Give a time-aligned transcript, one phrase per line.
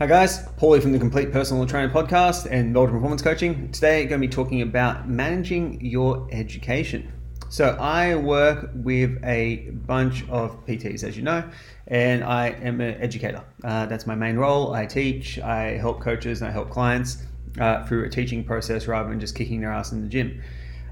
[0.00, 3.72] Hi guys, Paulie from the Complete Personal Trainer Podcast and Melbourne Performance Coaching.
[3.72, 7.12] Today, I'm going to be talking about managing your education.
[7.48, 11.42] So, I work with a bunch of PTs, as you know,
[11.88, 13.42] and I am an educator.
[13.64, 14.72] Uh, that's my main role.
[14.72, 17.26] I teach, I help coaches, and I help clients
[17.58, 20.40] uh, through a teaching process rather than just kicking their ass in the gym.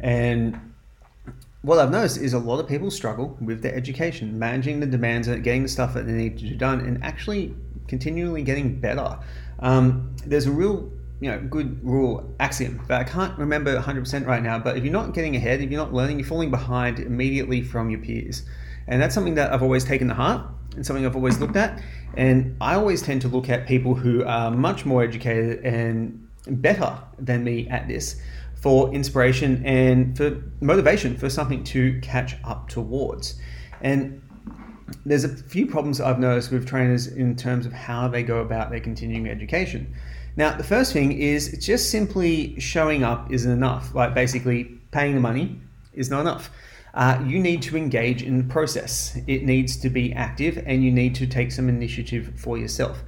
[0.00, 0.74] And
[1.62, 5.26] what I've noticed is a lot of people struggle with their education, managing the demands
[5.26, 7.54] and getting the stuff that they need to do done, and actually
[7.90, 9.18] continually getting better.
[9.58, 10.90] Um, there's a real
[11.20, 14.92] you know good rule axiom that I can't remember 100% right now but if you're
[14.92, 18.44] not getting ahead if you're not learning you're falling behind immediately from your peers.
[18.86, 21.82] And that's something that I've always taken to heart and something I've always looked at.
[22.16, 26.98] And I always tend to look at people who are much more educated and better
[27.18, 28.20] than me at this
[28.60, 33.38] for inspiration and for motivation for something to catch up towards.
[33.80, 34.22] And
[35.06, 38.70] there's a few problems I've noticed with trainers in terms of how they go about
[38.70, 39.94] their continuing education.
[40.36, 43.94] Now, the first thing is just simply showing up isn't enough.
[43.94, 45.60] Like basically, paying the money
[45.92, 46.50] is not enough.
[46.94, 49.16] Uh, you need to engage in the process.
[49.26, 53.02] It needs to be active, and you need to take some initiative for yourself.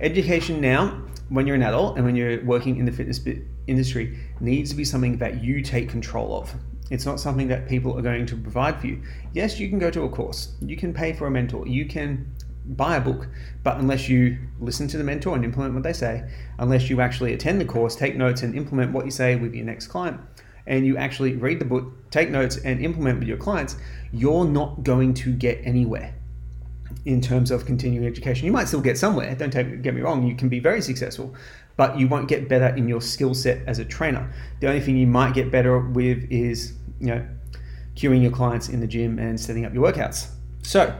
[0.00, 3.20] Education now, when you're an adult and when you're working in the fitness
[3.66, 6.54] industry, needs to be something that you take control of.
[6.92, 9.02] It's not something that people are going to provide for you.
[9.32, 12.30] Yes, you can go to a course, you can pay for a mentor, you can
[12.66, 13.28] buy a book,
[13.62, 17.32] but unless you listen to the mentor and implement what they say, unless you actually
[17.32, 20.20] attend the course, take notes, and implement what you say with your next client,
[20.66, 23.76] and you actually read the book, take notes, and implement with your clients,
[24.12, 26.14] you're not going to get anywhere
[27.06, 28.44] in terms of continuing education.
[28.44, 31.34] You might still get somewhere, don't take, get me wrong, you can be very successful,
[31.76, 34.30] but you won't get better in your skill set as a trainer.
[34.60, 37.28] The only thing you might get better with is you know,
[37.96, 40.28] cueing your clients in the gym and setting up your workouts.
[40.62, 40.98] So,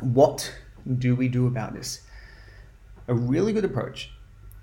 [0.00, 0.52] what
[0.98, 2.00] do we do about this?
[3.08, 4.10] A really good approach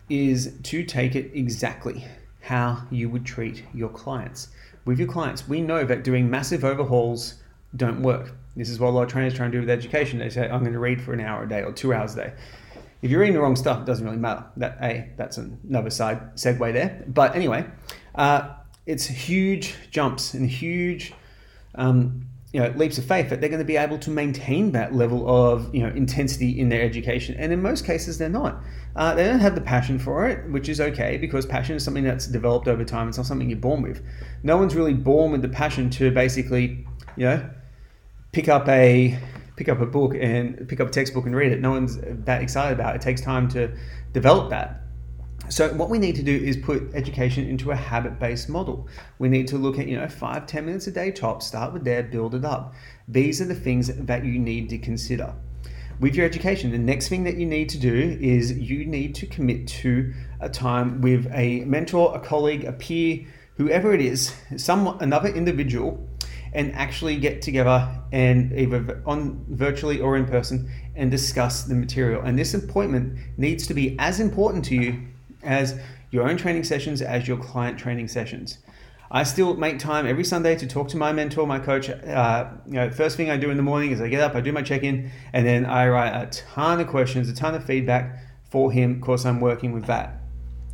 [0.09, 2.05] is to take it exactly
[2.41, 4.49] how you would treat your clients.
[4.85, 7.35] With your clients, we know that doing massive overhauls
[7.75, 8.33] don't work.
[8.55, 10.19] This is what a lot of trainers try and do with education.
[10.19, 12.17] They say, I'm going to read for an hour a day or two hours a
[12.17, 12.33] day.
[13.01, 14.45] If you're reading the wrong stuff, it doesn't really matter.
[14.57, 17.03] That a that's another side segue there.
[17.07, 17.65] But anyway,
[18.15, 21.13] uh, it's huge jumps and huge
[21.75, 24.95] um, you know, leaps of faith that they're going to be able to maintain that
[24.95, 27.35] level of you know intensity in their education.
[27.37, 28.63] And in most cases, they're not.
[28.95, 32.05] Uh, they don't have the passion for it, which is okay because passion is something
[32.05, 33.09] that's developed over time.
[33.09, 34.01] It's not something you're born with.
[34.43, 37.49] No one's really born with the passion to basically, you know,
[38.31, 39.19] pick up a
[39.57, 41.59] pick up a book and pick up a textbook and read it.
[41.59, 42.99] No one's that excited about it.
[42.99, 43.69] It takes time to
[44.13, 44.81] develop that.
[45.49, 48.87] So what we need to do is put education into a habit-based model.
[49.19, 51.83] We need to look at, you know, five, 10 minutes a day top, start with
[51.83, 52.73] there, build it up.
[53.07, 55.35] These are the things that you need to consider.
[55.99, 59.27] With your education, the next thing that you need to do is you need to
[59.27, 63.25] commit to a time with a mentor, a colleague, a peer,
[63.57, 66.09] whoever it is, some another individual
[66.53, 72.21] and actually get together and either on virtually or in person and discuss the material.
[72.23, 75.05] And this appointment needs to be as important to you
[75.45, 75.79] as
[76.11, 78.59] your own training sessions as your client training sessions.
[79.11, 81.89] I still make time every Sunday to talk to my mentor, my coach.
[81.89, 84.41] Uh, you know, first thing I do in the morning is I get up, I
[84.41, 88.19] do my check-in, and then I write a ton of questions, a ton of feedback
[88.49, 88.95] for him.
[88.95, 90.21] Of course, I'm working with that.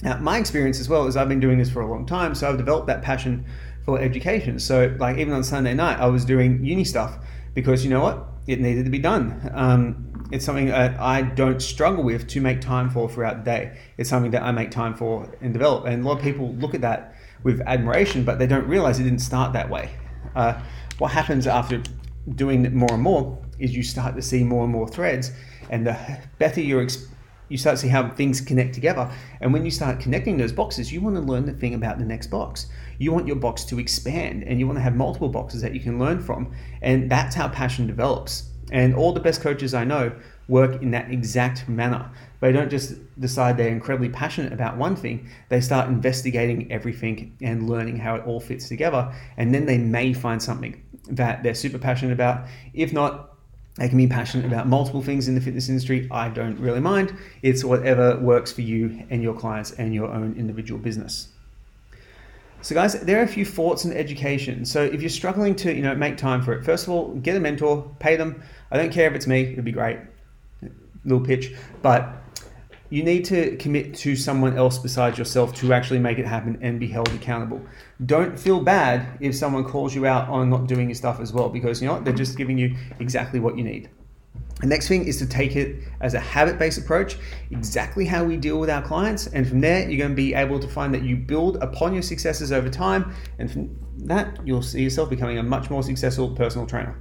[0.02, 2.50] Now, my experience as well is I've been doing this for a long time, so
[2.50, 3.46] I've developed that passion
[3.86, 4.60] for education.
[4.60, 7.18] So, like even on Sunday night, I was doing uni stuff
[7.54, 9.52] because you know what, it needed to be done.
[9.54, 13.78] Um, it's something that I don't struggle with to make time for throughout the day.
[13.98, 15.86] It's something that I make time for and develop.
[15.86, 19.04] And a lot of people look at that with admiration, but they don't realize it
[19.04, 19.92] didn't start that way.
[20.36, 20.62] Uh,
[21.00, 21.82] what happens after
[22.36, 25.32] doing it more and more is you start to see more and more threads,
[25.70, 26.88] and the better you
[27.58, 29.12] start to see how things connect together.
[29.42, 32.06] And when you start connecting those boxes, you want to learn the thing about the
[32.06, 32.68] next box.
[33.00, 35.82] You want your box to expand and you want to have multiple boxes that you
[35.82, 36.54] can learn from.
[36.82, 38.51] And that's how passion develops.
[38.72, 40.12] And all the best coaches I know
[40.48, 42.10] work in that exact manner.
[42.40, 47.70] They don't just decide they're incredibly passionate about one thing, they start investigating everything and
[47.70, 49.14] learning how it all fits together.
[49.38, 52.48] And then they may find something that they're super passionate about.
[52.74, 53.30] If not,
[53.76, 56.08] they can be passionate about multiple things in the fitness industry.
[56.12, 57.16] I don't really mind.
[57.42, 61.30] It's whatever works for you and your clients and your own individual business.
[62.62, 64.66] So, guys, there are a few thoughts in education.
[64.66, 67.36] So, if you're struggling to, you know, make time for it, first of all, get
[67.36, 68.44] a mentor, pay them.
[68.70, 69.98] I don't care if it's me; it'd be great.
[71.04, 72.22] Little pitch, but
[72.92, 76.80] you need to commit to someone else besides yourself to actually make it happen and
[76.80, 77.62] be held accountable.
[78.06, 81.50] Don't feel bad if someone calls you out on not doing your stuff as well,
[81.50, 82.06] because you know what?
[82.06, 83.90] They're just giving you exactly what you need.
[84.62, 87.18] The next thing is to take it as a habit based approach,
[87.50, 89.26] exactly how we deal with our clients.
[89.28, 92.04] And from there, you're going to be able to find that you build upon your
[92.04, 93.14] successes over time.
[93.40, 93.76] And from
[94.06, 96.96] that, you'll see yourself becoming a much more successful personal trainer.